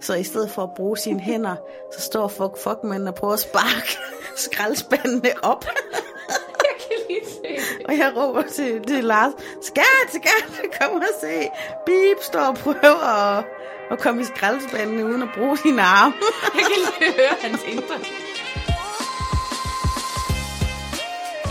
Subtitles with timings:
[0.00, 1.56] Så i stedet for at bruge sine hænder,
[1.92, 3.98] så står fuck fuck manden og prøver at sparke
[4.46, 5.64] skraldespandene op.
[6.66, 7.86] Jeg kan lige se det.
[7.86, 9.32] Og jeg råber til, til Lars,
[9.62, 11.48] skat, skat, kom og se.
[11.86, 13.44] Bip står og prøver at,
[13.90, 16.14] at komme i skraldespandene uden at bruge sine arme.
[16.54, 17.94] Jeg kan lige høre hans indre.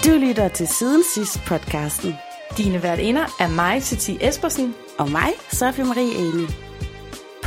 [0.06, 2.16] Du lytter til Siden Sidst podcasten.
[2.58, 4.76] Dine værtinder er mig, Titi Espersen.
[4.98, 6.67] Og mig, Sofie Marie Eni.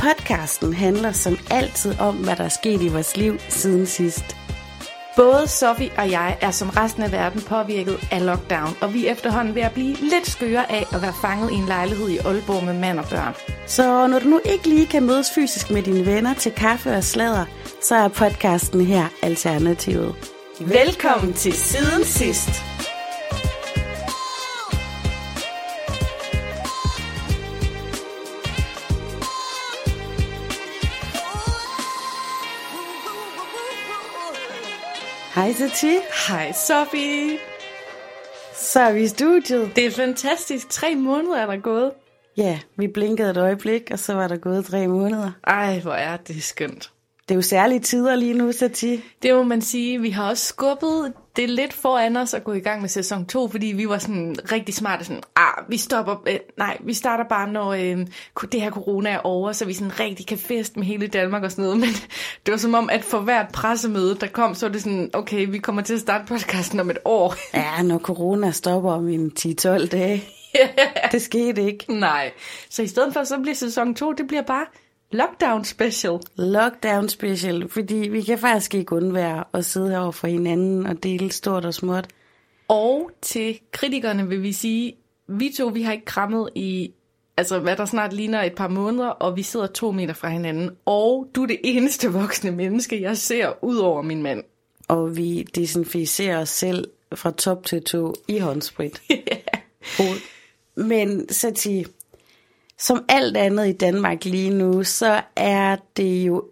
[0.01, 4.35] Podcasten handler som altid om, hvad der er sket i vores liv siden sidst.
[5.15, 9.11] Både Sofie og jeg er som resten af verden påvirket af lockdown, og vi er
[9.11, 12.63] efterhånden ved at blive lidt skøre af at være fanget i en lejlighed i Aalborg
[12.63, 13.33] med mand og børn.
[13.67, 17.03] Så når du nu ikke lige kan mødes fysisk med dine venner til kaffe og
[17.03, 17.45] sladder,
[17.83, 20.15] så er podcasten her alternativet.
[20.59, 22.70] Velkommen til Siden Sidst.
[35.35, 35.95] Hej Sati,
[36.27, 37.37] Hej Sofie.
[38.55, 39.71] så er vi i studiet.
[39.75, 40.69] Det er fantastisk.
[40.69, 41.91] Tre måneder er der gået.
[42.37, 45.31] Ja, vi blinkede et øjeblik, og så var der gået tre måneder.
[45.47, 46.91] Ej, hvor er det skønt.
[47.29, 49.03] Det er jo særlige tider lige nu, Sati.
[49.21, 50.01] Det må man sige.
[50.01, 53.47] Vi har også skubbet det lidt foran os at gå i gang med sæson 2,
[53.47, 55.05] fordi vi var sådan rigtig smarte.
[55.05, 58.07] Sådan, ah, vi stopper, øh, nej, vi starter bare, når øh,
[58.51, 61.51] det her corona er over, så vi sådan rigtig kan feste med hele Danmark og
[61.51, 61.79] sådan noget.
[61.85, 61.89] Men
[62.45, 65.47] det var som om, at for hvert pressemøde, der kom, så var det sådan, okay,
[65.49, 67.35] vi kommer til at starte podcasten om et år.
[67.53, 70.23] Ja, når corona stopper om en 10-12 dage.
[71.11, 71.93] Det skete ikke.
[71.93, 72.31] nej.
[72.69, 74.65] Så i stedet for, så bliver sæson 2, det bliver bare
[75.11, 76.19] lockdown special.
[76.35, 81.31] Lockdown special, fordi vi kan faktisk ikke undvære at sidde herovre for hinanden og dele
[81.31, 82.07] stort og småt.
[82.67, 84.95] Og til kritikerne vil vi sige,
[85.27, 86.91] vi to, vi har ikke krammet i,
[87.37, 90.71] altså hvad der snart ligner et par måneder, og vi sidder to meter fra hinanden.
[90.85, 94.43] Og du er det eneste voksne menneske, jeg ser ud over min mand.
[94.87, 99.01] Og vi desinficerer os selv fra top til to i håndsprit.
[99.11, 100.15] yeah.
[100.75, 101.85] Men Sati,
[102.81, 106.43] som alt andet i Danmark lige nu, så er det jo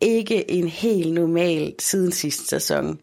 [0.00, 2.98] ikke en helt normal siden sidste sæson.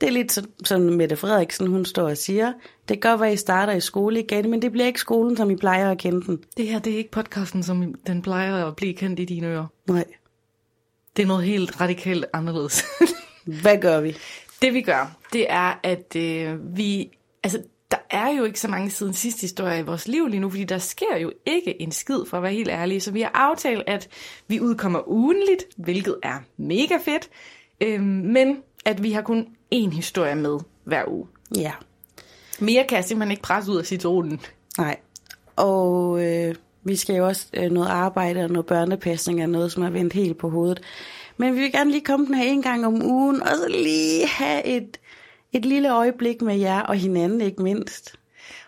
[0.00, 2.52] Det er lidt som, som Mette Frederiksen, hun står og siger.
[2.88, 5.50] Det kan godt være, I starter i skole igen, men det bliver ikke skolen, som
[5.50, 6.38] I plejer at kende den.
[6.56, 9.66] Det her, det er ikke podcasten, som den plejer at blive kendt i dine ører.
[9.88, 10.04] Nej.
[11.16, 12.84] Det er noget helt radikalt anderledes.
[13.62, 14.16] Hvad gør vi?
[14.62, 17.10] det vi gør, det er, at øh, vi...
[17.42, 20.50] Altså, der er jo ikke så mange siden sidste historie i vores liv lige nu,
[20.50, 23.02] fordi der sker jo ikke en skid, for at være helt ærlig.
[23.02, 24.08] Så vi har aftalt, at
[24.48, 27.28] vi udkommer ugenligt, hvilket er mega fedt,
[27.80, 31.26] øh, men at vi har kun én historie med hver uge.
[31.56, 31.72] Ja.
[32.60, 34.40] Mere kan jeg simpelthen ikke presse ud af citronen.
[34.78, 34.96] Nej.
[35.56, 36.54] Og øh,
[36.84, 40.12] vi skal jo også øh, noget arbejde og noget børnepasning og noget, som er vendt
[40.12, 40.80] helt på hovedet.
[41.36, 44.26] Men vi vil gerne lige komme den her en gang om ugen, og så lige
[44.26, 45.00] have et,
[45.52, 48.18] et lille øjeblik med jer og hinanden, ikke mindst.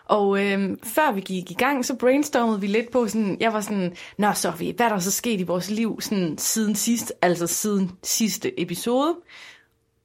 [0.05, 3.61] Og øh, før vi gik i gang, så brainstormede vi lidt på sådan, jeg var
[3.61, 7.47] sådan, nå Sofie, hvad er der så sket i vores liv sådan, siden sidst, altså
[7.47, 9.15] siden sidste episode?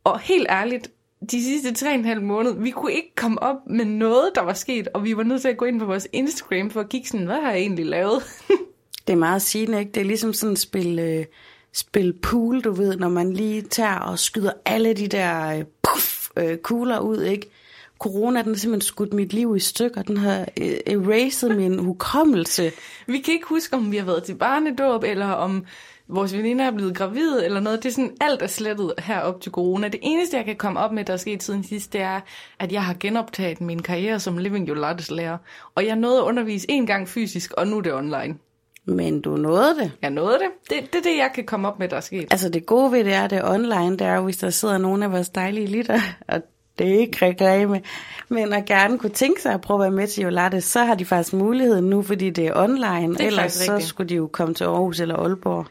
[0.04, 0.91] Og helt ærligt,
[1.30, 4.41] de sidste tre og en halv måned, vi kunne ikke komme op med noget, der
[4.41, 6.88] var sket, og vi var nødt til at gå ind på vores Instagram for at
[6.88, 8.22] kigge sådan, hvad har jeg egentlig lavet?
[9.06, 9.92] Det er meget sigende, ikke?
[9.92, 11.24] Det er ligesom sådan et spil, øh,
[11.72, 16.19] spil pool, du ved, når man lige tager og skyder alle de der øh, puff,
[16.36, 17.50] øh, kugler ud, ikke?
[17.98, 20.02] Corona, den har simpelthen skudt mit liv i stykker.
[20.02, 22.72] Den har øh, erased min hukommelse.
[23.06, 25.66] vi kan ikke huske, om vi har været til barnedåb, eller om
[26.08, 27.82] vores veninder er blevet gravide, eller noget.
[27.82, 29.88] Det er sådan, alt er slettet herop til corona.
[29.88, 32.20] Det eneste, jeg kan komme op med, der er sket siden sidst, det er,
[32.58, 35.38] at jeg har genoptaget min karriere som Living Your Lattes lærer.
[35.74, 38.38] Og jeg nåede at undervise en gang fysisk, og nu er det online.
[38.84, 39.92] Men du nåede det.
[40.02, 40.48] Jeg nåede det.
[40.70, 42.28] Det, det er det, jeg kan komme op med, der er sket.
[42.30, 44.78] Altså det gode ved det er, det er online, det er jo, hvis der sidder
[44.78, 46.42] nogle af vores dejlige lytter, og
[46.78, 47.82] det er ikke reklame,
[48.28, 50.94] men at gerne kunne tænke sig at prøve at være med til Jolarte, så har
[50.94, 53.88] de faktisk muligheden nu, fordi det er online, Det er ellers så rigtigt.
[53.88, 55.66] skulle de jo komme til Aarhus eller Aalborg.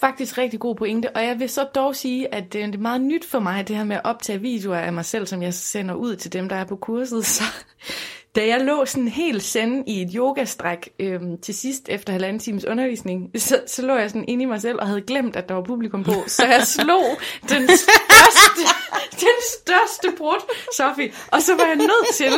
[0.00, 3.24] Faktisk rigtig god pointe, og jeg vil så dog sige, at det er meget nyt
[3.24, 6.16] for mig, det her med at optage videoer af mig selv, som jeg sender ud
[6.16, 7.26] til dem, der er på kurset.
[7.36, 7.42] Så
[8.36, 12.64] da jeg lå sådan helt sende i et yogastræk øhm, til sidst efter halvanden times
[12.64, 15.54] undervisning, så, så lå jeg sådan inde i mig selv og havde glemt, at der
[15.54, 16.12] var publikum på.
[16.26, 17.04] Så jeg slog
[17.48, 18.62] den største,
[19.10, 21.12] den største brud, Sofie.
[21.30, 22.32] Og så var jeg nødt til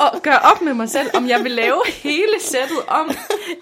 [0.00, 3.10] at gøre op med mig selv, om jeg vil lave hele sættet om,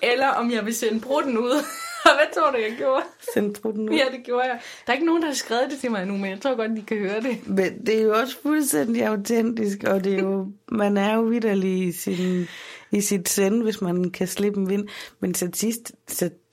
[0.02, 1.64] eller om jeg vil sende bruden ud.
[2.19, 3.04] Hvad tror du, jeg gjorde?
[3.34, 3.94] Send trutten ud.
[3.94, 4.60] Ja, det gjorde jeg.
[4.87, 6.70] Der er ikke nogen, der har skrevet det til mig endnu, men jeg tror godt,
[6.76, 7.49] de kan høre det.
[7.49, 11.88] Men det er jo også fuldstændig autentisk, og det er jo, man er jo vidderlig
[11.88, 12.49] i, sin,
[12.90, 14.88] i sit send, hvis man kan slippe en vind.
[15.20, 15.93] Men statist,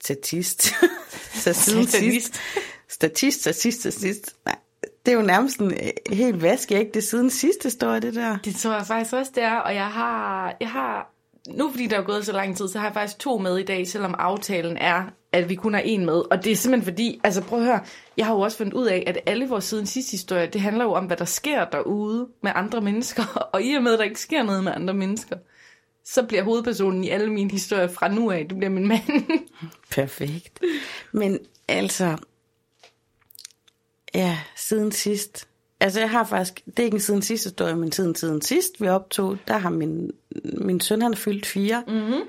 [0.00, 0.62] statist.
[1.34, 2.40] så siden sidst.
[2.88, 4.34] Statist, statist, statist.
[4.44, 4.56] Nej,
[5.06, 8.38] det er jo nærmest en øh, helt vaskeægte det siden sidste historie, det der.
[8.44, 9.56] Det tror jeg faktisk også, det er.
[9.56, 11.14] Og jeg har, jeg har
[11.48, 13.62] nu fordi der er gået så lang tid, så har jeg faktisk to med i
[13.64, 15.02] dag, selvom aftalen er,
[15.32, 16.22] at vi kun har en med.
[16.30, 17.80] Og det er simpelthen fordi, altså prøv at høre,
[18.16, 20.84] jeg har jo også fundet ud af, at alle vores siden sidste historie, det handler
[20.84, 23.22] jo om, hvad der sker derude med andre mennesker.
[23.52, 25.36] Og i og med, at der ikke sker noget med andre mennesker,
[26.04, 29.40] så bliver hovedpersonen i alle mine historier fra nu af, det bliver min mand.
[29.90, 30.60] Perfekt.
[31.12, 31.38] Men
[31.68, 32.16] altså,
[34.14, 35.48] ja, siden sidst.
[35.80, 38.80] Altså jeg har faktisk, det er ikke en siden sidste historie, men siden siden sidst
[38.80, 40.10] vi optog, der har min,
[40.44, 41.84] min søn, han er fyldt fire.
[41.86, 42.20] Mm-hmm.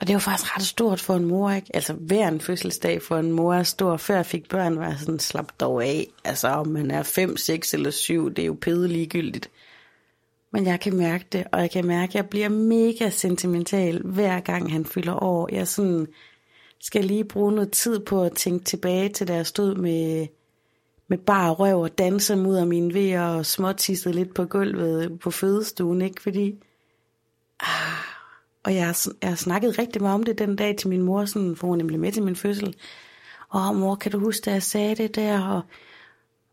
[0.00, 1.70] Og det var faktisk ret stort for en mor, ikke?
[1.74, 3.96] Altså hver en fødselsdag for en mor er stor.
[3.96, 6.06] Før jeg fik børn, var jeg sådan, slap dog af.
[6.24, 9.50] Altså om man er 5, 6 eller 7, det er jo pede ligegyldigt.
[10.52, 14.40] Men jeg kan mærke det, og jeg kan mærke, at jeg bliver mega sentimental, hver
[14.40, 15.48] gang han fylder år.
[15.52, 16.06] Jeg sådan,
[16.80, 20.26] skal lige bruge noget tid på at tænke tilbage til, da jeg stod med,
[21.08, 25.30] med bare røv og danse mod af mine vejer og småtissede lidt på gulvet på
[25.30, 26.22] fødestuen, ikke?
[26.22, 26.54] Fordi,
[27.60, 28.15] ah,
[28.66, 31.24] og jeg har, jeg har snakket rigtig meget om det den dag til min mor,
[31.24, 32.74] sådan, for hun nemlig med til min fødsel.
[33.48, 35.62] Og mor, kan du huske, da jeg sagde det der, og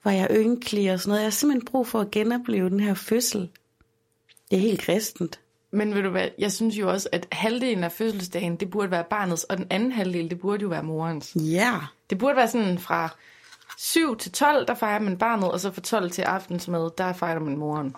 [0.03, 1.21] var jeg ynkelig og sådan noget.
[1.21, 3.49] Jeg har simpelthen brug for at genopleve den her fødsel.
[4.51, 5.39] Det er helt kristent.
[5.71, 9.05] Men ved du hvad, jeg synes jo også, at halvdelen af fødselsdagen, det burde være
[9.09, 11.35] barnets, og den anden halvdel, det burde jo være morens.
[11.35, 11.79] Ja.
[12.09, 13.15] Det burde være sådan fra
[13.77, 17.39] 7 til 12, der fejrer man barnet, og så fra 12 til aftensmad, der fejrer
[17.39, 17.95] man moren.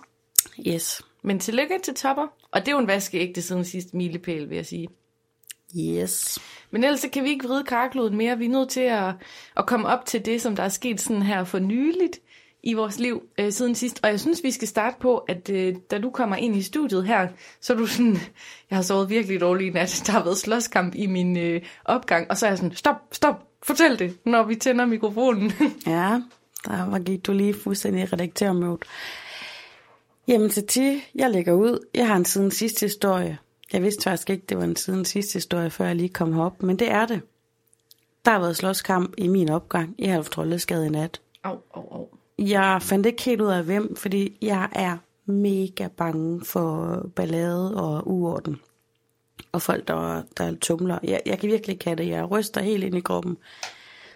[0.66, 1.02] Yes.
[1.26, 2.26] Men tillykke til Topper.
[2.50, 4.88] Og det er jo en vaskeægte siden sidste milepæl, vil jeg sige.
[5.78, 6.38] Yes.
[6.70, 8.38] Men ellers så kan vi ikke vride karkloden mere.
[8.38, 9.14] Vi er nødt til at,
[9.56, 12.20] at komme op til det, som der er sket sådan her for nyligt
[12.62, 14.00] i vores liv øh, siden sidst.
[14.02, 17.06] Og jeg synes, vi skal starte på, at øh, da du kommer ind i studiet
[17.06, 17.28] her,
[17.60, 18.18] så er du sådan,
[18.70, 20.02] jeg har sovet virkelig dårligt i nat.
[20.06, 22.30] Der har været slåskamp i min øh, opgang.
[22.30, 25.52] Og så er jeg sådan, stop, stop, fortæl det, når vi tænder mikrofonen.
[25.86, 26.20] ja,
[26.64, 28.84] der var gik du lige fuldstændig i redaktørmødet.
[30.28, 31.86] Jamen til ti, jeg lægger ud.
[31.94, 33.38] Jeg har en siden sidste historie.
[33.72, 36.62] Jeg vidste faktisk ikke, det var en siden sidste historie, før jeg lige kom herop,
[36.62, 37.20] men det er det.
[38.24, 39.94] Der har været slåskamp i min opgang.
[40.04, 41.20] Haft troldeskade i nat.
[41.44, 42.08] Au, au, au.
[42.38, 44.96] Jeg fandt ikke helt ud af hvem, fordi jeg er
[45.26, 48.56] mega bange for ballade og uorden.
[49.52, 50.98] Og folk, der, der tumler.
[51.02, 52.08] Jeg, jeg kan virkelig ikke have det.
[52.08, 53.36] Jeg ryster helt ind i kroppen.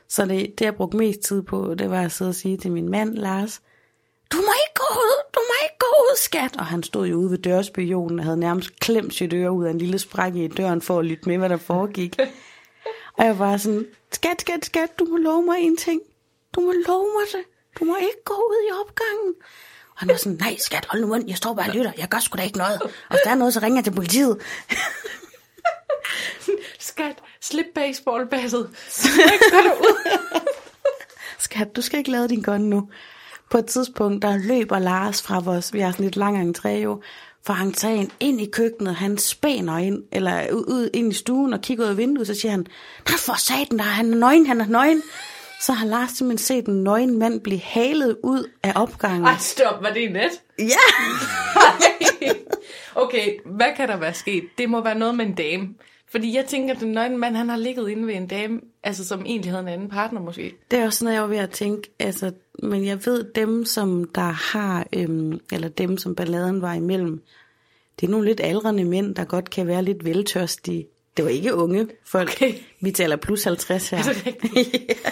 [0.08, 2.72] Så det, det jeg brugte mest tid på, det var at sidde og sige til
[2.72, 3.62] min mand, Lars,
[4.32, 6.56] du må ikke gå ud, du må ikke gå ud, skat.
[6.56, 9.70] Og han stod jo ude ved dørspionen og havde nærmest klemt sit øre ud af
[9.70, 12.16] en lille sprække i døren for at lytte med, hvad der foregik.
[13.18, 16.00] og jeg var sådan, skat, skat, skat, du må love mig en ting.
[16.54, 17.44] Du må love mig det.
[17.78, 19.34] Du må ikke gå ud i opgangen.
[19.90, 21.92] Og han var sådan, nej skat, hold nu mund, jeg står bare og lytter.
[21.98, 22.82] Jeg gør sgu da ikke noget.
[22.82, 24.40] Og hvis der er noget, så ringer jeg til politiet.
[26.78, 28.70] Skat, slip baseballbasset.
[31.38, 32.88] Skat, du skal ikke lade din gun nu.
[33.50, 37.02] På et tidspunkt, der løber Lars fra vores, vi har sådan lidt lang entré jo,
[37.46, 41.84] fra entréen ind i køkkenet, han spænder ind, eller ud ind i stuen og kigger
[41.84, 42.66] ud af vinduet, så siger han,
[43.08, 45.02] nej for satan, der er han nøgen, han er nøgen.
[45.60, 49.24] Så har Lars simpelthen set en nøgen mand blive halet ud af opgangen.
[49.24, 50.30] Ej, stop, var det net?
[50.58, 50.86] Ja!
[53.02, 54.44] okay, hvad kan der være sket?
[54.58, 55.68] Det må være noget med en dame.
[56.10, 59.06] Fordi jeg tænker, at den nøgne mand, han har ligget inde ved en dame, altså
[59.06, 60.54] som egentlig havde en anden partner måske.
[60.70, 62.32] Det er også sådan, jeg var ved at tænke, altså,
[62.62, 67.22] men jeg ved, dem som der har, øhm, eller dem som balladen var imellem,
[68.00, 70.86] det er nogle lidt aldrende mænd, der godt kan være lidt veltørstige.
[71.16, 72.30] Det var ikke unge folk.
[72.36, 72.54] Okay.
[72.80, 73.98] Vi taler plus 50 her.
[73.98, 74.92] Er det rigtigt?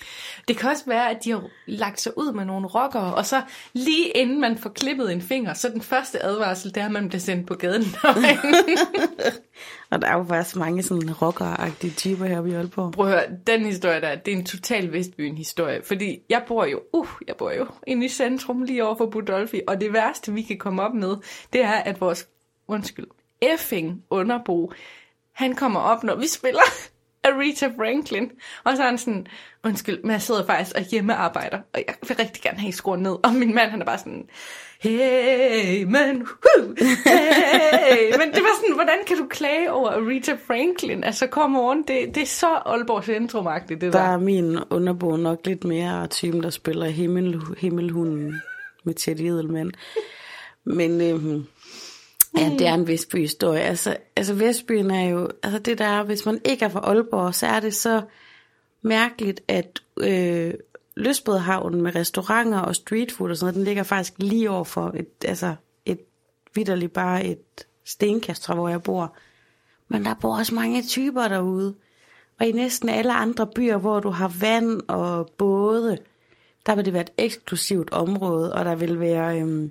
[0.50, 3.42] Det kan også være, at de har lagt sig ud med nogle rockere, og så
[3.72, 7.08] lige inden man får klippet en finger, så den første advarsel, det er, at man
[7.08, 7.82] bliver sendt på gaden.
[9.90, 12.92] og der er jo faktisk mange sådan rockeragtige typer her i Aalborg.
[12.92, 16.64] Prøv at høre, den historie der, det er en total Vestbyen historie, fordi jeg bor
[16.64, 20.32] jo, uh, jeg bor jo inde i centrum lige over for Budolfi, og det værste,
[20.32, 21.16] vi kan komme op med,
[21.52, 22.28] det er, at vores,
[22.68, 23.06] undskyld,
[23.40, 24.72] effing underbo,
[25.32, 26.62] han kommer op, når vi spiller
[27.24, 28.30] Aretha Franklin.
[28.64, 29.26] Og så er han sådan,
[29.64, 33.16] undskyld, men jeg sidder faktisk og hjemmearbejder, og jeg vil rigtig gerne have skruet ned.
[33.22, 34.28] Og min mand, han er bare sådan,
[34.80, 36.74] hey, men, whoo,
[37.04, 38.18] hey.
[38.18, 41.04] Men det var sådan, hvordan kan du klage over Aretha Franklin?
[41.04, 43.90] Altså, kom on, det, det er så Aalborg centrum det der.
[43.90, 48.42] Der er min underbo nok lidt mere typen, der spiller himmel, Himmelhunden
[48.84, 49.72] med Teddy Edelman.
[50.64, 51.46] Men øhm,
[52.38, 53.60] Ja, det er en Vestby-historie.
[53.60, 57.34] Altså, altså Vestbyen er jo, altså det der er, hvis man ikke er fra Aalborg,
[57.34, 58.02] så er det så
[58.82, 60.54] mærkeligt, at øh,
[60.96, 65.24] Løsbødhavnen med restauranter og streetfood og sådan noget, den ligger faktisk lige over for et,
[65.24, 65.54] altså
[65.86, 66.00] et
[66.54, 69.16] vidderligt bare et stenkast fra, hvor jeg bor.
[69.88, 71.74] Men der bor også mange typer derude.
[72.40, 75.98] Og i næsten alle andre byer, hvor du har vand og både,
[76.66, 79.40] der vil det være et eksklusivt område, og der vil være...
[79.40, 79.70] Øhm,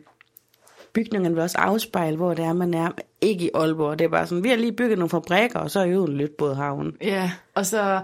[1.04, 2.92] bygningerne vil også afspejle, hvor det er, man er.
[3.22, 5.80] Ikke i Aalborg, det er bare sådan, vi har lige bygget nogle fabrikker, og så
[5.80, 6.94] er øvet lidt både havn.
[7.02, 8.02] Ja, og så,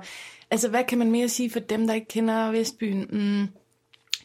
[0.52, 3.08] altså hvad kan man mere sige for dem, der ikke kender Vestbyen?
[3.10, 3.48] Mm,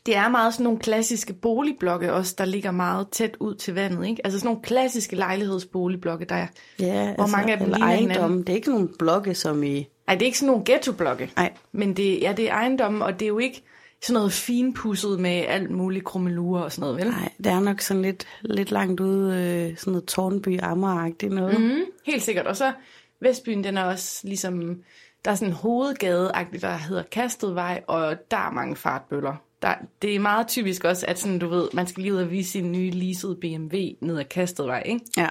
[0.06, 4.06] det er meget sådan nogle klassiske boligblokke også, der ligger meget tæt ud til vandet,
[4.06, 4.20] ikke?
[4.24, 6.46] Altså sådan nogle klassiske lejlighedsboligblokke, der er,
[6.80, 8.44] Ja, hvor altså, mange af dem ligner ejendom.
[8.44, 9.86] Det er ikke nogle blokke, som i...
[10.08, 11.30] Ej, det er ikke sådan nogle ghettoblokke.
[11.36, 11.52] Nej.
[11.72, 13.62] Men det, ja, det er ejendomme, og det er jo ikke
[14.02, 17.10] sådan noget finpudset med alt muligt krummelurer og sådan noget, vel?
[17.10, 21.60] Nej, det er nok sådan lidt, lidt langt ude, øh, sådan noget Tornby Amager-agtigt noget.
[21.60, 21.84] Mm.
[22.06, 22.46] Helt sikkert.
[22.46, 22.72] Og så
[23.20, 24.82] Vestbyen, den er også ligesom,
[25.24, 29.34] der er sådan en hovedgade der hedder Kastedvej, og der er mange fartbøller.
[29.62, 32.30] Der, det er meget typisk også, at sådan, du ved, man skal lige ud og
[32.30, 35.00] vise sin nye leasede BMW ned ad Kastedvej, ikke?
[35.16, 35.28] Ja.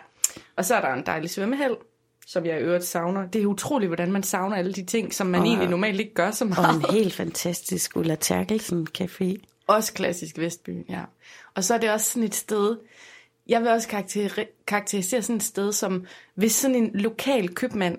[0.55, 1.75] Og så er der en dejlig svømmehal,
[2.31, 3.27] som jeg i øvrigt savner.
[3.27, 6.13] Det er utroligt, hvordan man savner alle de ting, som man Og- egentlig normalt ikke
[6.13, 6.75] gør så Og meget.
[6.75, 9.35] en helt fantastisk Ulla Terkelsen Café.
[9.67, 11.01] Også klassisk Vestby, ja.
[11.55, 12.77] Og så er det også sådan et sted,
[13.47, 16.05] jeg vil også karakter- karakterisere sådan et sted, som
[16.35, 17.97] hvis sådan en lokal købmand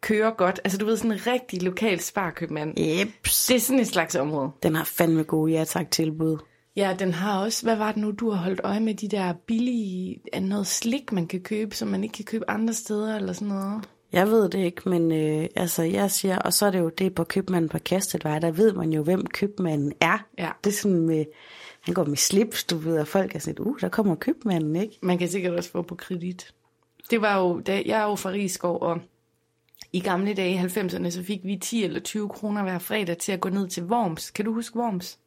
[0.00, 3.46] kører godt, altså du ved, sådan en rigtig lokal sparkøbmand, Jeps.
[3.46, 4.50] det er sådan et slags område.
[4.62, 6.38] Den har fandme gode ja tak tilbud.
[6.76, 9.32] Ja, den har også, hvad var det nu, du har holdt øje med, de der
[9.46, 13.48] billige, noget slik, man kan købe, som man ikke kan købe andre steder, eller sådan
[13.48, 13.88] noget.
[14.12, 17.14] Jeg ved det ikke, men øh, altså jeg siger, og så er det jo det
[17.14, 20.26] på købmanden på Kastelvej, der ved man jo, hvem købmanden er.
[20.38, 20.50] Ja.
[20.64, 21.24] Det er sådan med,
[21.80, 24.98] han går med slips, du ved, og folk er sådan, uh, der kommer købmanden, ikke?
[25.02, 26.54] Man kan sikkert også få på kredit.
[27.10, 29.00] Det var jo, da, jeg er jo fra Rigskov, og
[29.92, 33.32] i gamle dage i 90'erne, så fik vi 10 eller 20 kroner hver fredag til
[33.32, 34.30] at gå ned til Worms.
[34.30, 35.18] Kan du huske Worms?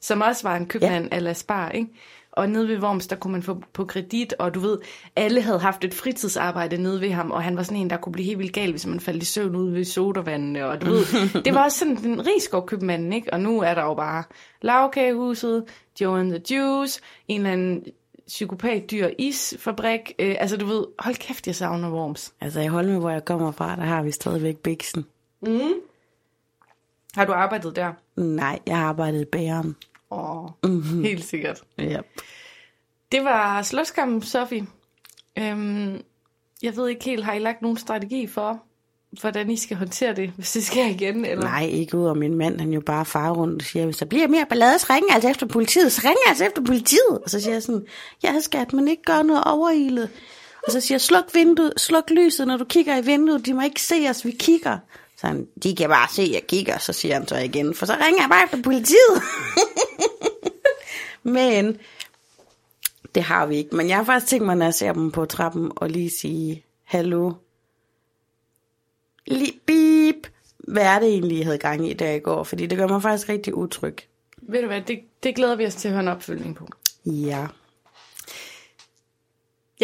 [0.00, 1.18] Som også var en købmand ja.
[1.18, 1.88] la Spar, ikke?
[2.32, 4.78] Og nede ved Worms, der kunne man få på kredit, og du ved,
[5.16, 8.12] alle havde haft et fritidsarbejde nede ved ham, og han var sådan en, der kunne
[8.12, 11.04] blive helt vildt gal, hvis man faldt i søvn ude ved sodavandene, og du ved,
[11.44, 13.32] det var også sådan den rigskov købmanden, ikke?
[13.32, 14.24] Og nu er der jo bare
[14.62, 15.64] lavkagehuset,
[16.00, 17.84] Joe and the Juice, en eller anden
[18.26, 22.34] psykopat dyr isfabrik, øh, altså du ved, hold kæft, jeg savner Worms.
[22.40, 25.04] Altså i Holme, hvor jeg kommer fra, der har vi stadigvæk Bixen.
[27.14, 27.92] Har du arbejdet der?
[28.16, 29.76] Nej, jeg har arbejdet i bæren.
[30.10, 31.04] Åh, mm-hmm.
[31.04, 31.62] helt sikkert.
[31.80, 32.06] Yep.
[33.12, 34.66] Det var slåskampen, Sofie.
[35.38, 36.02] Øhm,
[36.62, 38.62] jeg ved ikke helt, har I lagt nogen strategi for,
[39.20, 41.24] hvordan I skal håndtere det, hvis det sker igen?
[41.24, 41.44] Eller?
[41.44, 44.06] Nej, ikke ud af min mand, han jo bare far rundt og siger, hvis der
[44.06, 47.18] bliver mere ballade, så ringer altså efter politiet, så ringer altså efter politiet.
[47.24, 47.86] Og så siger jeg sådan,
[48.22, 50.10] ja skat, men ikke gør noget overilet.
[50.66, 53.62] Og så siger jeg, sluk vinduet, sluk lyset, når du kigger i vinduet, de må
[53.62, 54.78] ikke se os, vi kigger.
[55.16, 57.86] Så han, de kan bare se, at jeg kigger, så siger han så igen, for
[57.86, 59.22] så ringer jeg bare efter politiet.
[61.22, 61.78] men
[63.14, 63.76] det har vi ikke.
[63.76, 66.64] Men jeg har faktisk tænkt mig, når jeg ser dem på trappen, og lige sige,
[66.84, 67.32] hallo,
[69.26, 70.26] lige beep,
[70.58, 72.44] hvad er det egentlig, jeg havde gang i der i går?
[72.44, 73.96] Fordi det gør mig faktisk rigtig utryg.
[74.42, 76.68] Ved du hvad, det, det glæder vi os til at høre en opfølgning på.
[77.06, 77.46] Ja.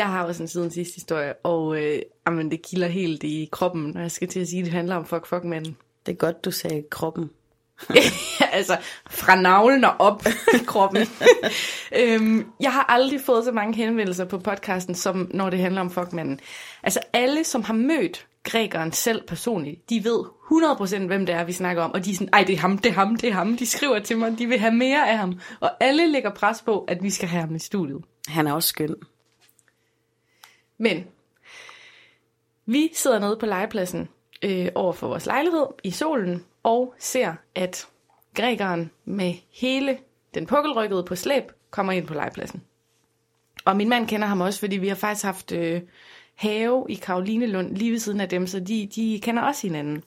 [0.01, 3.91] Jeg har også en siden sidste historie, og øh, jamen, det kilder helt i kroppen,
[3.95, 5.77] når jeg skal til at sige, at det handler om fuck fuck manden.
[6.07, 7.31] Det er godt, du sagde kroppen.
[8.59, 8.77] altså,
[9.11, 11.07] fra navlen og op i kroppen.
[12.01, 15.91] øhm, jeg har aldrig fået så mange henvendelser på podcasten, som når det handler om
[15.91, 16.41] fuckmanden.
[16.83, 20.25] Altså, alle, som har mødt grækeren selv personligt, de ved
[21.03, 22.79] 100% hvem det er, vi snakker om, og de er sådan, ej, det er ham,
[22.79, 23.57] det er ham, det er ham.
[23.57, 25.41] De skriver til mig, de vil have mere af ham.
[25.61, 28.05] Og alle lægger pres på, at vi skal have ham i studiet.
[28.29, 28.95] Han er også skøn.
[30.81, 31.07] Men
[32.67, 34.09] vi sidder nede på legepladsen
[34.43, 37.89] øh, over for vores lejlighed i solen og ser, at
[38.35, 39.99] grækeren med hele
[40.35, 42.63] den pukkelrykkede på slæb kommer ind på legepladsen.
[43.65, 45.83] Og min mand kender ham også, fordi vi har faktisk haft øh,
[46.35, 50.05] have i Karolinelund lige ved siden af dem, så de, de kender også hinanden.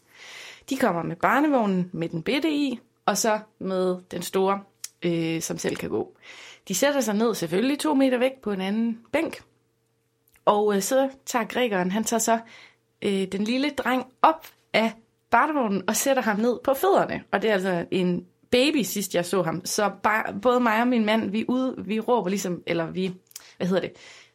[0.70, 4.64] De kommer med barnevognen med den bitte i, og så med den store,
[5.02, 6.18] øh, som selv kan gå.
[6.68, 9.42] De sætter sig ned selvfølgelig to meter væk på en anden bænk,
[10.46, 12.40] og øh, så tager grækeren, han tager så
[13.02, 14.92] øh, den lille dreng op af
[15.30, 17.24] barnevognen og sætter ham ned på fødderne.
[17.32, 19.66] Og det er altså en baby, sidst jeg så ham.
[19.66, 23.14] Så bare, både mig og min mand, vi, ude, vi råber ligesom, eller vi,
[23.58, 23.92] hvad hedder det,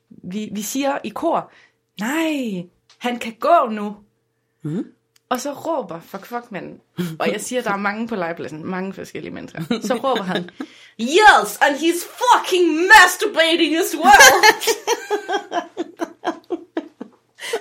[0.08, 1.52] vi, vi siger i kor,
[2.00, 2.66] nej,
[2.98, 3.96] han kan gå nu.
[4.62, 4.84] Mm.
[5.30, 6.80] Og så råber fuck fuck manden,
[7.18, 9.62] og jeg siger, der er mange på legepladsen, mange forskellige mennesker.
[9.82, 10.50] Så råber han,
[11.00, 14.32] yes, and he's fucking masturbating as well.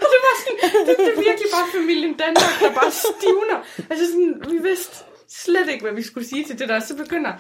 [0.02, 3.58] Og det var sådan, det, det er virkelig bare familien Danmark, der bare stivner.
[3.90, 4.96] Altså sådan, vi vidste
[5.30, 6.80] slet ikke, hvad vi skulle sige til det der.
[6.80, 7.32] Så begynder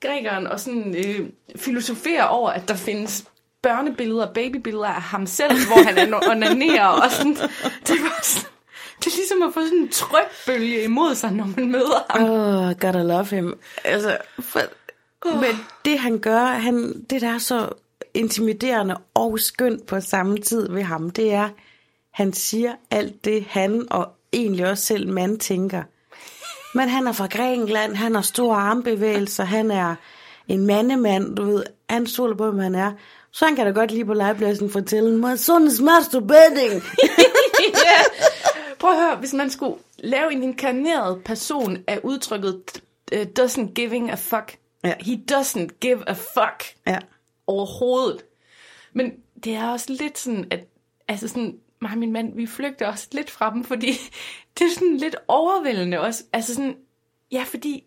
[0.00, 3.24] grækeren at sådan, øh, filosofere over, at der findes
[3.62, 7.36] børnebilleder, babybilleder af ham selv, hvor han onanerer, og sådan,
[7.88, 8.50] det var sådan,
[8.98, 12.22] det er ligesom at få sådan en trykbølge imod sig, når man møder ham.
[12.22, 13.58] Oh, gotta love him.
[13.84, 14.60] Altså, for,
[15.26, 15.40] oh.
[15.40, 15.50] men
[15.84, 17.68] det han gør, han, det der er så
[18.14, 21.48] intimiderende og skønt på samme tid ved ham, det er,
[22.10, 25.82] han siger alt det, han og egentlig også selv mand tænker.
[26.74, 29.94] Men han er fra Grækenland, han har store armbevægelser, han er
[30.48, 32.92] en mandemand, du ved, han stoler på, hvem han er.
[33.32, 36.72] Så han kan da godt lige på legepladsen fortælle, my son is masturbating.
[37.84, 38.00] ja.
[38.80, 42.82] Prøv at høre, hvis man skulle lave en inkarneret person af udtrykket
[43.12, 44.58] uh, doesn't giving a fuck.
[44.84, 44.94] Ja.
[45.00, 46.98] He doesn't give a fuck ja.
[47.46, 48.24] overhovedet.
[48.92, 49.12] Men
[49.44, 50.60] det er også lidt sådan, at
[51.08, 53.92] altså sådan, mig og min mand, vi flygter også lidt fra dem, fordi
[54.58, 56.24] det er sådan lidt overvældende også.
[56.32, 56.76] Altså sådan,
[57.32, 57.84] ja, fordi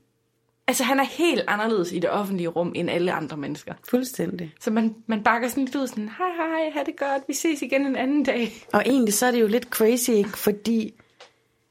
[0.67, 3.73] altså han er helt anderledes i det offentlige rum end alle andre mennesker.
[3.89, 4.53] Fuldstændig.
[4.59, 7.61] Så man, man bakker sådan lidt ud, sådan, hej hej, ha' det godt, vi ses
[7.61, 8.53] igen en anden dag.
[8.73, 10.37] Og egentlig så er det jo lidt crazy, ikke?
[10.37, 10.93] fordi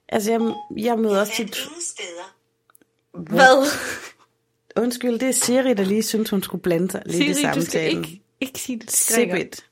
[0.08, 1.68] altså jeg, jeg møder også tit...
[3.12, 3.66] Hvad?
[4.76, 7.60] Undskyld, det er Siri, der lige synes, hun skulle blande sig lidt Siri, i samtalen.
[7.64, 8.90] du skal ikke, ikke sige det.
[8.90, 9.64] Sip it.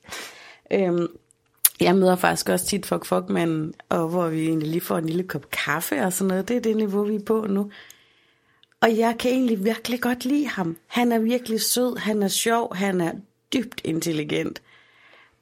[0.71, 1.07] Øhm,
[1.79, 5.05] jeg møder faktisk også tit fuck fuck manden, og hvor vi egentlig lige får en
[5.05, 6.47] lille kop kaffe og sådan noget.
[6.47, 7.71] Det er det niveau, vi er på nu.
[8.81, 10.77] Og jeg kan egentlig virkelig godt lide ham.
[10.87, 13.11] Han er virkelig sød, han er sjov, han er
[13.53, 14.61] dybt intelligent.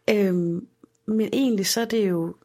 [0.09, 0.67] Øhm,
[1.05, 2.35] men egentlig så er det jo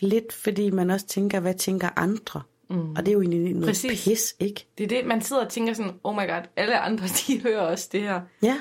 [0.00, 2.42] lidt, fordi man også tænker, hvad tænker andre?
[2.70, 2.90] Mm.
[2.90, 4.04] Og det er jo egentlig noget Præcis.
[4.04, 4.66] pis, ikke?
[4.78, 7.60] Det er det, man sidder og tænker sådan, oh my god, alle andre, de hører
[7.60, 8.20] også det her.
[8.42, 8.56] Ja,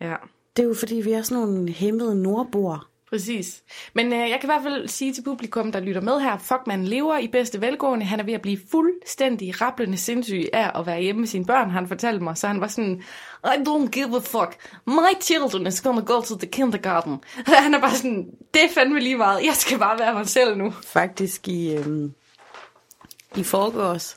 [0.00, 0.16] Ja,
[0.56, 3.62] det er jo fordi, vi er sådan nogle hæmmede nordboer præcis.
[3.94, 6.60] Men øh, jeg kan i hvert fald sige til publikum, der lytter med her, fuck,
[6.66, 8.06] man lever i bedste velgående.
[8.06, 11.70] Han er ved at blive fuldstændig rablende sindssyg af at være hjemme med sine børn,
[11.70, 12.38] han fortalte mig.
[12.38, 13.02] Så han var sådan,
[13.44, 14.56] I don't give a fuck.
[14.86, 17.16] My children is gonna go to the kindergarten.
[17.46, 19.44] Han er bare sådan, det er fandme lige meget.
[19.44, 20.70] Jeg skal bare være mig selv nu.
[20.70, 22.10] Faktisk i, øh,
[23.36, 24.16] i forgårs.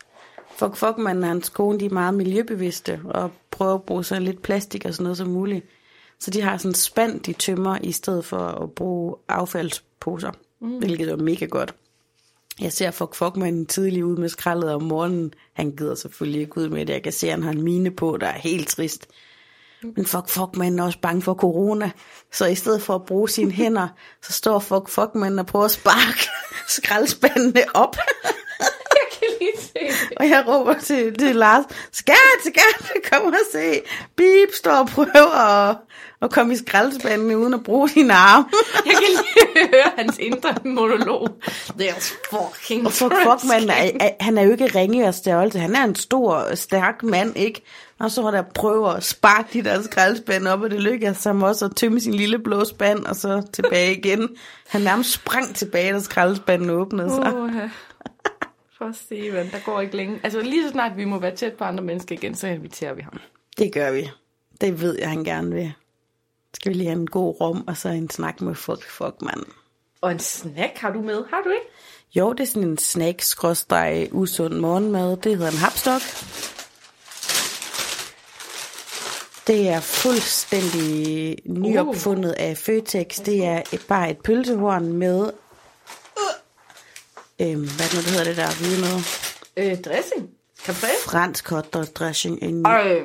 [0.58, 4.20] Fuck fuck man og hans kone, de er meget miljøbevidste og prøver at bruge så
[4.20, 5.65] lidt plastik og sådan noget som muligt.
[6.19, 10.77] Så de har sådan en spand, de tømmer, i stedet for at bruge affaldsposer, mm.
[10.77, 11.75] hvilket er mega godt.
[12.61, 15.33] Jeg ser fuck fuck man tidlig ud med skraldet om morgenen.
[15.53, 16.94] Han gider selvfølgelig ikke ud med det.
[16.94, 19.07] Jeg kan se, at han har en mine på, der er helt trist.
[19.83, 21.92] Men fuck fuck man er også bange for corona.
[22.33, 23.87] Så i stedet for at bruge sine hænder,
[24.24, 26.29] så står fuck fuck man og prøver at sparke
[26.77, 27.96] skraldespandene op.
[28.63, 29.26] Jeg kan lige se det.
[30.17, 33.81] Og jeg råber til, til Lars, skat, skat, kom og se.
[34.15, 35.77] Bip, står og prøver at,
[36.21, 38.45] at komme i skraldespandene uden at bruge sine arme.
[38.85, 41.27] Jeg kan lige høre hans indre monolog.
[41.81, 45.59] There's fucking Og fuck, fuck man, er, han er jo ikke ringe af størrelse.
[45.59, 47.61] Han er en stor, stærk mand, ikke?
[48.00, 51.43] Og så var der prøver at sparke de der skraldespande op, og det lykkedes ham
[51.43, 54.29] også at tømme sin lille blå spand, og så tilbage igen.
[54.67, 57.35] Han nærmest sprang tilbage, da skraldespanden åbnede sig.
[57.35, 57.55] Uh,
[58.77, 60.20] for Steven, der går ikke længe.
[60.24, 63.01] Altså lige så snart vi må være tæt på andre mennesker igen, så inviterer vi
[63.01, 63.20] ham.
[63.57, 64.09] Det gør vi.
[64.61, 65.74] Det ved jeg, han gerne vil.
[66.53, 69.46] Skal vi lige have en god rum, og så en snak med fuck, fuck, mand.
[70.01, 71.66] Og en snack har du med, har du ikke?
[72.16, 75.18] Jo, det er sådan en snack skråstreg usund morgenmad.
[75.18, 76.01] Det hedder en hapstok.
[79.48, 83.20] Det er fuldstændig nyopfundet af Føtex.
[83.20, 85.31] Det er et, bare et pølsehorn med...
[87.41, 89.03] Øhm, hvad det nu, det hedder det der hvide noget?
[89.57, 90.29] Øh, dressing.
[90.65, 91.03] Caprese.
[91.05, 92.43] Fransk hotdog dressing.
[92.43, 92.65] En...
[92.65, 93.01] Ej,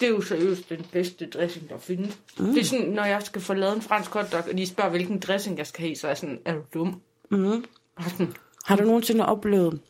[0.00, 2.18] det er jo seriøst den bedste dressing, der findes.
[2.38, 2.46] Mm.
[2.52, 5.18] Det er sådan, når jeg skal få lavet en fransk hotdog, og de spørger, hvilken
[5.18, 7.00] dressing jeg skal have, så er jeg sådan, er du dum?
[7.30, 7.64] Mm.
[8.08, 9.80] Sådan, Har du nogensinde oplevet,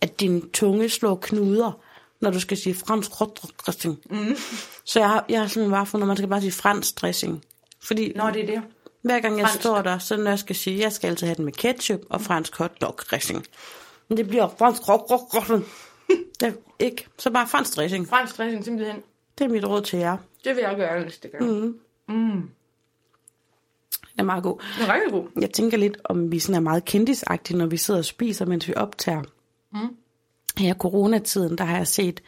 [0.00, 1.80] at din tunge slår knuder,
[2.20, 3.98] når du skal sige fransk hotdog dressing?
[4.10, 4.36] Mm.
[4.84, 7.44] Så jeg har, jeg har simpelthen bare fundet, at man skal bare sige fransk dressing.
[7.82, 8.62] Fordi Nå, det er det.
[9.02, 9.60] Hver gang jeg fransk.
[9.60, 12.20] står der, så når jeg skal sige, jeg skal altid have den med ketchup og
[12.20, 13.46] fransk hotdog dressing.
[14.08, 15.66] Men det bliver fransk hotdog dressing.
[16.42, 17.06] Er ikke.
[17.18, 18.08] Så bare fransk dressing.
[18.08, 19.02] Fransk dressing, simpelthen.
[19.38, 20.16] Det er mit råd til jer.
[20.44, 21.44] Det vil jeg gøre næste gang.
[21.44, 21.78] Mm.
[22.08, 22.50] Mm.
[24.02, 24.58] Det er meget god.
[24.78, 25.26] Den er rigtig god.
[25.40, 28.68] Jeg tænker lidt, om vi sådan er meget kendisagtige, når vi sidder og spiser, mens
[28.68, 29.22] vi optager.
[29.72, 29.96] Mm.
[30.58, 32.22] Her coronatiden, der har jeg set,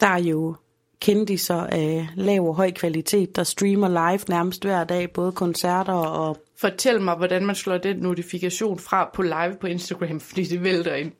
[0.00, 0.54] der er jo
[1.00, 6.38] kendiser af lav og høj kvalitet, der streamer live nærmest hver dag, både koncerter og...
[6.56, 10.94] Fortæl mig, hvordan man slår den notifikation fra på live på Instagram, fordi det vælter
[10.94, 11.12] ind.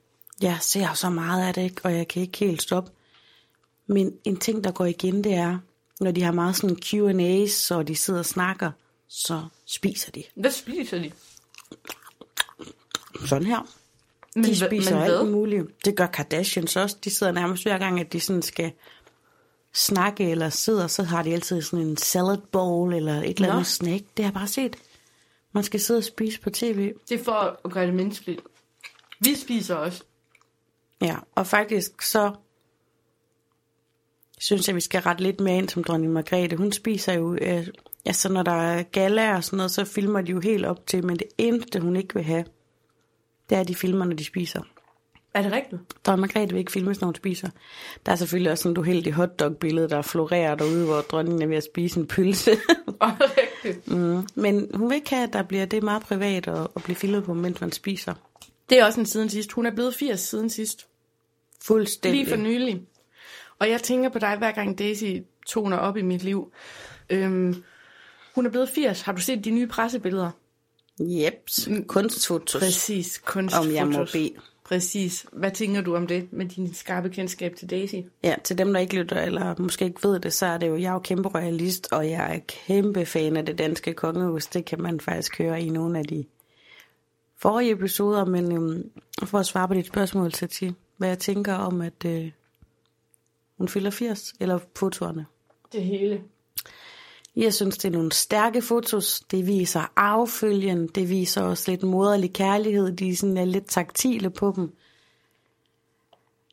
[0.43, 1.81] Jeg ser så meget af det, ikke?
[1.85, 2.91] og jeg kan ikke helt stoppe.
[3.87, 5.59] Men en ting, der går igen, det er,
[6.01, 8.71] når de har meget sådan Q&A's, og de sidder og snakker,
[9.09, 10.23] så spiser de.
[10.35, 11.11] Hvad spiser de?
[13.27, 13.69] Sådan her.
[14.35, 15.85] Men, De spiser men alt muligt.
[15.85, 16.97] Det gør Kardashians også.
[17.05, 18.73] De sidder nærmest hver gang, at de sådan skal
[19.73, 23.53] snakke eller sidder, så har de altid sådan en salad bowl eller et eller Nå.
[23.53, 24.05] andet snack.
[24.17, 24.77] Det har jeg bare set.
[25.53, 26.93] Man skal sidde og spise på tv.
[27.09, 28.41] Det er for at gøre det menneskeligt.
[29.21, 30.05] Vi spiser også.
[31.03, 32.33] Ja, og faktisk så
[34.39, 36.57] synes jeg, vi skal rette lidt mere ind som dronning Margrethe.
[36.57, 37.67] Hun spiser jo, øh,
[38.05, 41.07] altså når der er gala og sådan noget, så filmer de jo helt op til,
[41.07, 42.45] men det eneste, hun ikke vil have,
[43.49, 44.63] det er, at de filmer, når de spiser.
[45.35, 45.81] Er det rigtigt?
[46.05, 47.49] Dronning Margrethe vil ikke filmes, når hun spiser.
[48.07, 51.57] Der er selvfølgelig også sådan et uheldigt hotdog-billede, der florerer derude, hvor dronningen er ved
[51.57, 52.51] at spise en pølse.
[53.01, 53.89] Er det rigtigt?
[53.89, 54.29] mm.
[54.35, 57.25] Men hun vil ikke have, at der bliver det meget privat at, at blive filmet
[57.25, 58.15] på, mens man spiser.
[58.71, 59.53] Det er også en siden sidst.
[59.53, 60.87] Hun er blevet 80 siden sidst.
[61.63, 62.21] Fuldstændig.
[62.21, 62.83] Lige for nylig.
[63.59, 65.05] Og jeg tænker på dig, hver gang Daisy
[65.47, 66.53] toner op i mit liv.
[67.11, 67.63] Øhm,
[68.35, 69.01] hun er blevet 80.
[69.01, 70.31] Har du set de nye pressebilleder?
[71.01, 71.69] Jeps.
[71.87, 72.63] Kunstfotos.
[72.63, 73.19] Præcis.
[73.19, 73.67] Kunstfotos.
[73.67, 74.33] Om jeg må bede.
[74.71, 75.27] Præcis.
[75.33, 77.95] Hvad tænker du om det med din skarpe kendskab til Daisy?
[78.23, 80.77] Ja, til dem, der ikke lytter, eller måske ikke ved det, så er det jo,
[80.77, 84.47] jeg er jo kæmpe royalist, og jeg er kæmpe fan af det danske kongehus.
[84.47, 86.25] Det kan man faktisk høre i nogle af de
[87.37, 88.91] forrige episoder, men øhm,
[89.25, 92.31] for at svare på dit spørgsmål, til hvad jeg tænker om, at øh,
[93.59, 95.27] hun fylder 80, eller fotoerne.
[95.73, 96.23] Det hele.
[97.37, 99.21] Jeg synes, det er nogle stærke fotos.
[99.31, 100.87] Det viser affølgen.
[100.87, 102.93] Det viser også lidt moderlig kærlighed.
[102.93, 104.73] De er sådan er lidt taktile på dem.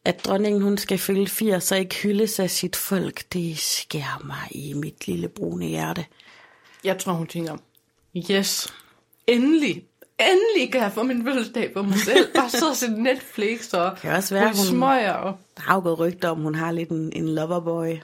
[0.05, 4.47] At dronningen hun skal fylde 80 og ikke hyldes af sit folk, det skærer mig
[4.51, 6.05] i mit lille brune hjerte.
[6.83, 7.57] Jeg tror, hun tænker,
[8.31, 8.73] yes,
[9.27, 9.85] endelig,
[10.19, 12.33] endelig kan jeg få min fødselsdag på mig selv.
[12.35, 14.55] Bare og se Netflix og kan også være, hun...
[14.55, 15.13] smøger.
[15.13, 15.37] Og...
[15.57, 17.97] Der har jo gået rygter om, hun har lidt en, en loverboy.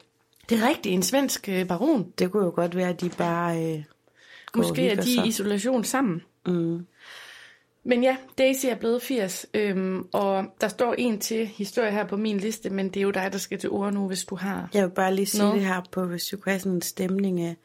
[0.49, 2.13] Det er rigtigt, en svensk øh, baron.
[2.19, 3.63] Det kunne jo godt være, at de bare...
[3.63, 3.84] Øh,
[4.56, 6.21] Måske er de i isolation sammen.
[6.45, 6.86] Mm.
[7.86, 12.17] Men ja, Daisy er blevet 80, øhm, og der står en til historie her på
[12.17, 14.69] min liste, men det er jo dig, der skal til ord nu, hvis du har
[14.73, 15.53] Jeg vil bare lige sige no.
[15.53, 17.56] det her på, hvis du kan have sådan en stemning af...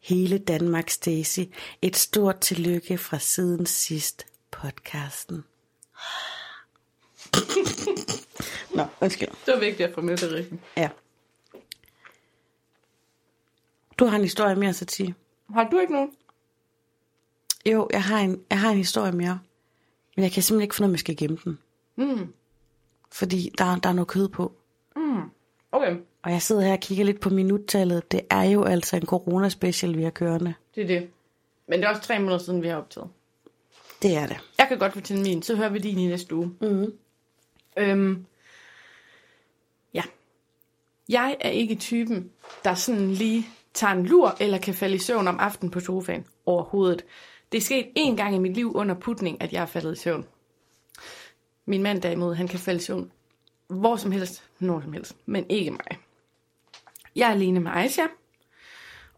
[0.00, 1.40] Hele Danmarks Daisy.
[1.82, 5.44] Et stort tillykke fra siden sidst podcasten.
[8.74, 9.28] Nå, undskyld.
[9.46, 10.60] Det var vigtigt at få med det rigtigt.
[10.76, 10.88] Ja.
[13.98, 15.14] Du har en historie mere, så sige.
[15.54, 16.10] Har du ikke nogen?
[17.66, 19.40] Jo, jeg har en, jeg har en historie mere.
[20.16, 21.58] Men jeg kan simpelthen ikke finde ud af, om jeg skal gemme den.
[21.96, 22.32] Mm.
[23.12, 24.52] Fordi der, der er noget kød på.
[24.96, 25.22] Mm.
[25.72, 25.96] Okay.
[26.22, 28.12] Og jeg sidder her og kigger lidt på minuttallet.
[28.12, 30.54] Det er jo altså en corona-special, vi har kørende.
[30.74, 31.10] Det er det.
[31.66, 33.10] Men det er også tre måneder siden, vi har optaget.
[34.02, 34.36] Det er det.
[34.58, 36.54] Jeg kan godt fortælle min, så hører vi din i næste uge.
[36.60, 36.92] Mm.
[37.76, 38.26] Øhm,
[39.94, 40.02] ja.
[41.08, 42.30] Jeg er ikke typen,
[42.64, 46.24] der sådan lige tager en lur eller kan falde i søvn om aftenen på sofaen
[46.46, 47.04] overhovedet.
[47.52, 50.00] Det er sket en gang i mit liv under putning, at jeg er faldet i
[50.00, 50.26] søvn.
[51.66, 53.10] Min mand derimod, han kan falde i søvn
[53.70, 55.98] hvor som helst, når som helst, men ikke mig.
[57.16, 58.06] Jeg er alene med Aisha,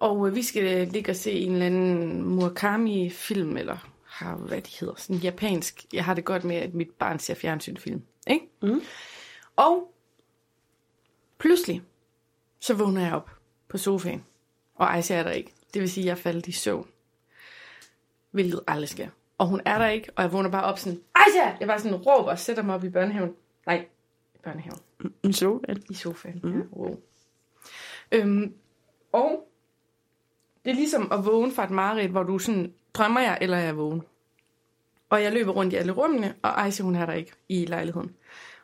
[0.01, 3.92] og øh, vi skal ligge og se en eller anden Murakami-film, eller
[4.23, 5.85] har, hvad de hedder, sådan japansk.
[5.93, 8.03] Jeg har det godt med, at mit barn ser fjernsynfilm.
[8.27, 8.49] Ikke?
[8.63, 8.81] Mm.
[9.57, 9.95] Og
[11.39, 11.83] pludselig,
[12.61, 13.31] så vågner jeg op
[13.69, 14.25] på sofaen,
[14.75, 15.53] og Aisha er der ikke.
[15.75, 16.89] Det vil sige, at jeg faldet i søvn.
[18.31, 19.09] Hvilket aldrig sker.
[19.39, 21.57] Og hun er der ikke, og jeg vågner bare op sådan, Aisha!
[21.61, 23.35] Jeg bare sådan råber og sætter mig op i børnehaven.
[23.67, 23.87] Nej,
[24.35, 24.79] i børnehaven.
[25.23, 25.83] En sofaen.
[25.91, 26.49] I sofaen, Mm.
[26.51, 26.59] mm.
[26.61, 26.65] ja.
[26.73, 26.97] Wow.
[28.13, 28.55] Øhm,
[29.13, 29.49] og
[30.65, 33.61] det er ligesom at vågne fra et mareridt, hvor du sådan, drømmer jeg, eller er
[33.63, 34.03] jeg vågen?
[35.13, 38.11] Og jeg løber rundt i alle rummene, og Aisha, hun er der ikke i lejligheden.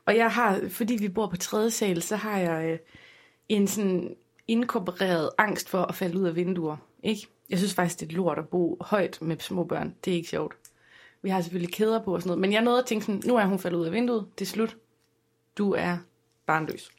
[0.07, 2.79] Og jeg har, fordi vi bor på tredje sal, så har jeg øh,
[3.49, 4.15] en sådan
[4.49, 6.77] inkorporeret angst for at falde ud af vinduer.
[7.03, 7.27] Ikke?
[7.51, 9.95] Jeg synes faktisk, det er lort at bo højt med små børn.
[10.05, 10.55] Det er ikke sjovt.
[11.23, 12.41] Vi har selvfølgelig kæder på og sådan noget.
[12.41, 14.27] Men jeg nåede at tænke sådan, nu er hun faldet ud af vinduet.
[14.39, 14.77] Det er slut.
[15.59, 15.97] Du er
[16.47, 16.91] barnløs.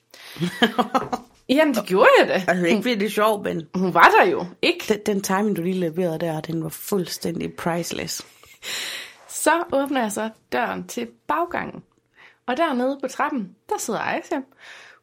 [1.50, 2.44] Jamen, det gjorde jeg da.
[2.48, 4.86] Altså ikke fordi det er sjovt, men Hun var der jo, ikke?
[4.90, 8.26] den, den timing, du lige leverede der, den var fuldstændig priceless.
[9.44, 11.84] Så åbner jeg så døren til baggangen.
[12.46, 14.40] Og dernede på trappen, der sidder Aisha.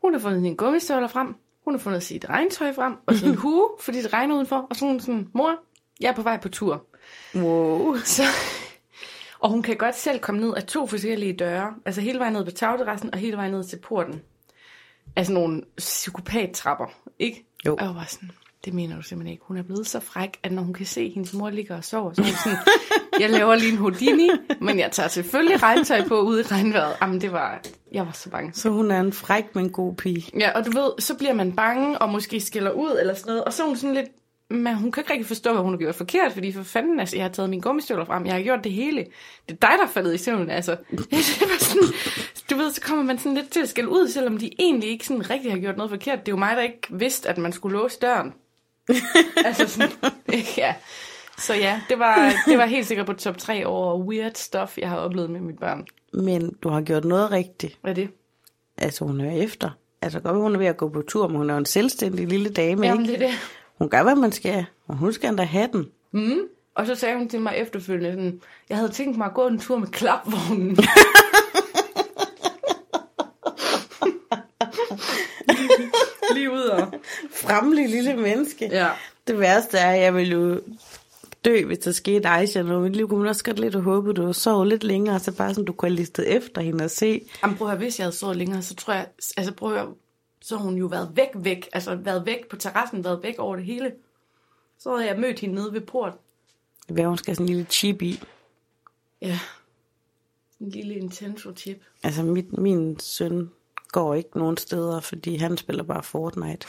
[0.02, 1.34] Hun har fundet sine gummistøvler frem.
[1.64, 2.96] Hun har fundet sit regntøj frem.
[3.06, 4.66] Og sin hue, fordi det regner udenfor.
[4.70, 5.54] Og så hun sådan, mor,
[6.00, 6.86] jeg er på vej på tur.
[7.34, 7.96] Wow.
[7.96, 8.22] Så,
[9.38, 11.74] og hun kan godt selv komme ned af to forskellige døre.
[11.84, 14.22] Altså hele vejen ned på tagterrassen og hele vejen ned til porten.
[15.16, 16.86] Altså nogle psykopat-trapper,
[17.18, 17.46] ikke?
[17.66, 17.76] Jo.
[17.76, 18.30] Og jeg var sådan,
[18.66, 19.44] det mener du simpelthen ikke.
[19.46, 21.84] Hun er blevet så fræk, at når hun kan se, at hendes mor ligger og
[21.84, 22.58] sover, så er hun sådan,
[23.22, 26.96] jeg laver lige en Houdini, men jeg tager selvfølgelig regntøj på ude i regnvejret.
[27.02, 28.52] Jamen det var, jeg var så bange.
[28.54, 30.30] Så hun er en fræk, men god pige.
[30.40, 33.44] Ja, og du ved, så bliver man bange og måske skiller ud eller sådan noget.
[33.44, 34.08] Og så er hun sådan lidt,
[34.50, 37.16] men hun kan ikke rigtig forstå, hvad hun har gjort forkert, fordi for fanden, altså,
[37.16, 39.04] jeg har taget mine gummistøvler frem, jeg har gjort det hele.
[39.48, 40.76] Det er dig, der er faldet i søvn, altså.
[40.90, 41.88] Det var sådan,
[42.50, 45.06] du ved, så kommer man sådan lidt til at skille ud, selvom de egentlig ikke
[45.06, 46.18] sådan rigtig har gjort noget forkert.
[46.20, 48.32] Det er jo mig, der ikke vidste, at man skulle låse døren.
[49.46, 49.90] altså sådan,
[50.56, 50.74] ja.
[51.38, 54.88] Så ja, det var, det var helt sikkert på top 3 over weird stuff, jeg
[54.88, 55.86] har oplevet med mit børn.
[56.12, 57.78] Men du har gjort noget rigtigt.
[57.82, 58.08] Hvad er det?
[58.78, 59.70] Altså, hun er efter.
[60.02, 62.50] Altså, godt, hun er ved at gå på tur, men hun er en selvstændig lille
[62.50, 63.12] dame, Jamen, ikke?
[63.14, 63.36] det er det.
[63.78, 65.86] Hun gør, hvad man skal, og hun skal endda have den.
[66.12, 66.40] Mm.
[66.74, 69.58] Og så sagde hun til mig efterfølgende, sådan, jeg havde tænkt mig at gå en
[69.58, 70.76] tur med klapvognen.
[76.34, 76.92] lige, ud og...
[77.44, 78.68] Fremlig lille menneske.
[78.72, 78.88] Ja.
[79.26, 80.60] Det værste er, at jeg ville jo
[81.44, 82.82] dø, hvis der skete Aisha noget.
[82.82, 85.50] Men lige kunne man også godt lidt håbe, at du sov lidt længere, så bare
[85.54, 87.22] sådan, du kunne have listet efter hende og se.
[87.42, 89.80] Jamen prøv at høre, hvis jeg havde sovet længere, så tror jeg, altså prøv at
[89.80, 89.94] høre,
[90.40, 93.56] så har hun jo været væk, væk, altså været væk på terrassen, været væk over
[93.56, 93.92] det hele.
[94.78, 96.12] Så havde jeg mødt hende nede ved port.
[96.88, 98.20] Hvad hun skal have sådan en lille chip i.
[99.22, 99.38] Ja,
[100.60, 101.82] en lille intenso chip.
[102.02, 103.50] Altså, mit, min søn
[103.92, 106.66] går ikke nogen steder, fordi han spiller bare Fortnite.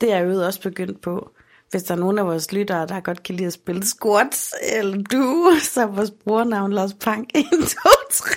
[0.00, 1.30] Det er jeg jo også begyndt på.
[1.70, 5.02] Hvis der er nogen af vores lyttere, der godt kan lide at spille squats, eller
[5.02, 7.58] du, så er vores brugernavn Lars Pang 1, 2,
[8.10, 8.34] 3.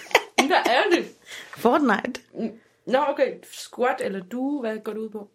[0.48, 1.06] Hvad er det?
[1.58, 2.22] Fortnite.
[2.86, 5.30] Nå, okay, squat eller du, hvad går du ud på?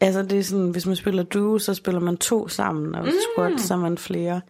[0.00, 3.10] Altså, det er sådan, hvis man spiller duo, så spiller man to sammen, og mm.
[3.10, 4.40] squat, så er man flere.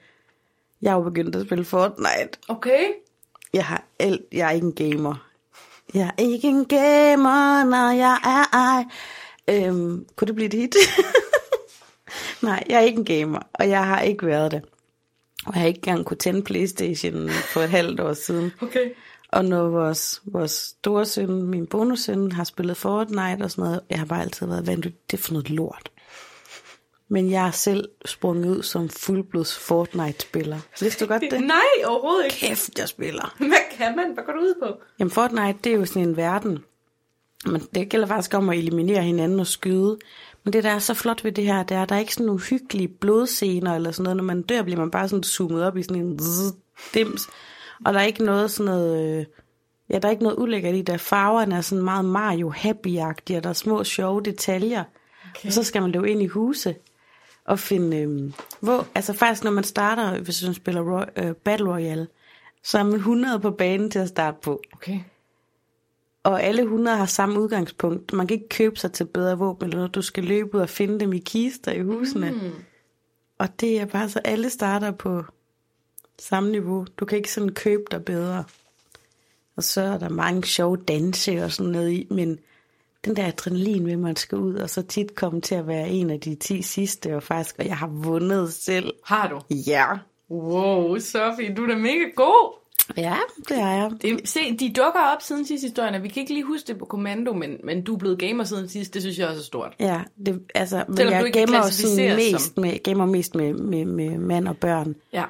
[0.83, 2.39] Jeg har jo begyndt at spille Fortnite.
[2.49, 2.85] Okay.
[3.53, 5.28] Jeg, har alt, jeg er ikke en gamer.
[5.95, 8.85] Jeg er ikke en gamer, når jeg er ej.
[9.49, 10.77] Øhm, kunne det blive hit?
[12.43, 14.63] Nej, jeg er ikke en gamer, og jeg har ikke været det.
[15.47, 18.53] Og jeg har ikke engang kunne tænde Playstation for et halvt år siden.
[18.63, 18.91] Okay.
[19.29, 23.99] Og når vores, vores store søn, min bonussøn, har spillet Fortnite og sådan noget, jeg
[23.99, 25.91] har bare altid været det er for noget lort.
[27.11, 30.59] Men jeg er selv sprunget ud som fuldblods Fortnite-spiller.
[30.81, 31.41] Vidste du godt det?
[31.57, 32.37] Nej, overhovedet ikke.
[32.37, 33.35] Kæft, jeg spiller.
[33.39, 34.13] Hvad kan man?
[34.15, 34.81] Hvad går du ud på?
[34.99, 36.59] Jamen Fortnite, det er jo sådan en verden.
[37.47, 39.99] Men det gælder faktisk om at eliminere hinanden og skyde.
[40.45, 42.15] Men det, der er så flot ved det her, det er, at der er ikke
[42.15, 44.17] sådan nogle hyggelige blodscener eller sådan noget.
[44.17, 46.53] Når man dør, bliver man bare sådan zoomet op i sådan en zzz,
[46.95, 47.29] dims.
[47.85, 49.19] Og der er ikke noget sådan noget...
[49.19, 49.27] Øh,
[49.91, 51.01] ja, der er ikke noget ulækkert i det.
[51.01, 54.85] Farverne er sådan meget Mario happy-agtige, og der er små sjove detaljer.
[55.31, 55.47] Okay.
[55.47, 56.75] Og så skal man løbe ind i huse
[57.49, 57.97] og finde...
[57.97, 62.09] Øh, hvor, altså faktisk, når man starter, hvis man spiller Roy, øh, Battle Royale,
[62.63, 64.63] så er man 100 på banen til at starte på.
[64.73, 65.01] Okay.
[66.23, 68.13] Og alle 100 har samme udgangspunkt.
[68.13, 69.95] Man kan ikke købe sig til bedre våben eller noget.
[69.95, 72.31] Du skal løbe ud og finde dem i kister i husene.
[72.31, 72.51] Mm.
[73.39, 75.25] Og det er bare så, alle starter på
[76.19, 76.87] samme niveau.
[76.97, 78.45] Du kan ikke sådan købe dig bedre.
[79.57, 82.39] Og så er der mange sjove danse og sådan noget i, men
[83.09, 85.89] den der adrenalin ved, at man skal ud, og så tit komme til at være
[85.89, 88.93] en af de 10 sidste, og faktisk, og jeg har vundet selv.
[89.05, 89.55] Har du?
[89.55, 89.87] Ja.
[90.31, 92.59] Wow, Sofie, du er da mega god.
[92.97, 93.17] Ja,
[93.49, 93.91] det er jeg.
[94.03, 96.79] Det, se, de dukker op siden sidste historien, og vi kan ikke lige huske det
[96.79, 99.45] på kommando, men, men du er blevet gamer siden sidst, det synes jeg også er
[99.45, 99.75] stort.
[99.81, 104.19] Ja, det, altså, men Selvom jeg gamer klassificeres mest med, gamer mest med, med, med
[104.19, 104.97] mand og børn.
[105.13, 105.25] Ja.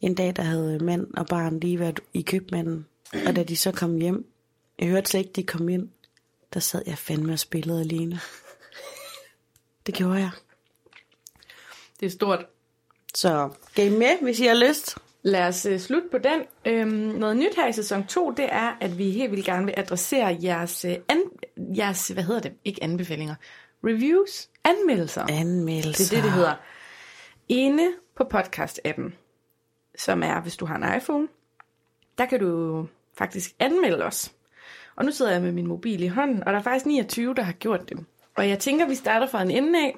[0.00, 2.86] En dag, der havde mand og barn lige været i købmanden,
[3.26, 4.26] og da de så kom hjem,
[4.78, 5.88] jeg hørte slet ikke, de kom ind,
[6.54, 8.20] der sad jeg fandme og spillede alene.
[9.86, 10.30] Det gjorde jeg.
[12.00, 12.46] Det er stort.
[13.14, 14.98] Så game med, hvis I har lyst.
[15.22, 16.42] Lad os uh, slutte på den.
[16.64, 19.74] Øhm, noget nyt her i sæson 2, det er, at vi helt vildt gerne vil
[19.76, 21.22] adressere jeres, uh, an,
[21.56, 23.34] jeres, hvad hedder det, ikke anbefalinger,
[23.84, 25.26] reviews, anmeldelser.
[25.30, 26.04] Anmeldelser.
[26.04, 26.54] Det er det, det hedder.
[27.48, 29.12] Inde på podcast-appen,
[29.98, 31.28] som er, hvis du har en iPhone,
[32.18, 32.86] der kan du
[33.18, 34.32] faktisk anmelde os.
[34.96, 37.42] Og nu sidder jeg med min mobil i hånden, og der er faktisk 29, der
[37.42, 38.04] har gjort det.
[38.36, 39.96] Og jeg tænker, vi starter fra en ende af.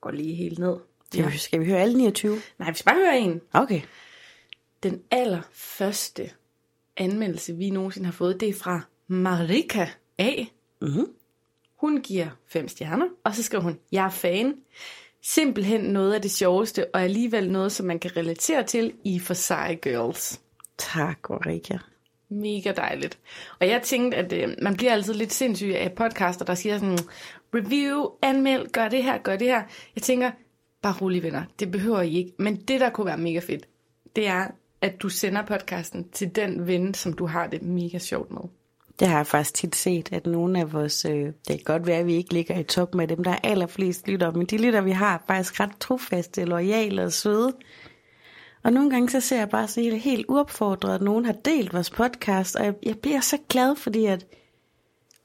[0.00, 0.76] Går lige helt ned.
[1.12, 2.40] Skal, vi, skal vi høre alle 29?
[2.58, 3.40] Nej, vi skal bare høre en.
[3.52, 3.80] Okay.
[4.82, 6.30] Den allerførste
[6.96, 9.86] anmeldelse, vi nogensinde har fået, det er fra Marika
[10.18, 10.30] A.
[10.80, 11.06] Mm-hmm.
[11.76, 14.54] Hun giver fem stjerner, og så skriver hun, jeg er fan.
[15.22, 19.34] Simpelthen noget af det sjoveste, og alligevel noget, som man kan relatere til i For
[19.34, 20.40] Seje Girls.
[20.78, 21.78] Tak, Ulrika.
[22.34, 23.18] Mega dejligt.
[23.60, 26.98] Og jeg tænkte, at øh, man bliver altid lidt sindssyg af podcaster, der siger sådan,
[27.54, 29.62] review, anmeld, gør det her, gør det her.
[29.96, 30.30] Jeg tænker,
[30.82, 32.32] bare rolig venner, det behøver I ikke.
[32.38, 33.68] Men det, der kunne være mega fedt,
[34.16, 34.46] det er,
[34.80, 38.42] at du sender podcasten til den ven, som du har det mega sjovt med.
[39.00, 41.98] Det har jeg faktisk tit set, at nogle af vores, øh, det kan godt være,
[41.98, 44.80] at vi ikke ligger i top med dem, der er allerflest lytter, men de lytter,
[44.80, 47.52] vi har, er faktisk ret trofaste, loyale og søde.
[48.64, 51.74] Og nogle gange så ser jeg bare så helt, helt uopfordret, at nogen har delt
[51.74, 54.26] vores podcast, og jeg, jeg bliver så glad, fordi at,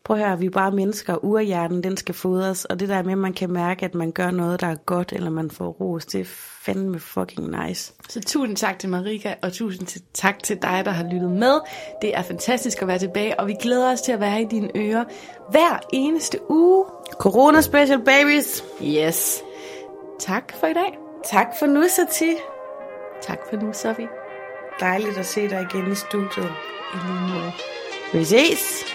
[0.03, 3.03] prøv at høre, vi er bare mennesker, og urhjernen, den skal fodres, og det der
[3.03, 5.69] med, at man kan mærke, at man gør noget, der er godt, eller man får
[5.69, 6.25] ros, det er
[6.61, 7.93] fandme fucking nice.
[8.09, 11.59] Så tusind tak til Marika, og tusind tak til dig, der har lyttet med.
[12.01, 14.69] Det er fantastisk at være tilbage, og vi glæder os til at være i dine
[14.75, 15.03] ører
[15.51, 16.85] hver eneste uge.
[17.11, 18.63] Corona special babies!
[18.83, 19.41] Yes.
[20.19, 20.97] Tak for i dag.
[21.25, 22.35] Tak for nu, Sati.
[23.21, 24.07] Tak for nu, Sofie.
[24.79, 26.53] Dejligt at se dig igen i studiet.
[26.93, 27.51] I lige måde.
[28.13, 28.85] Vi ses.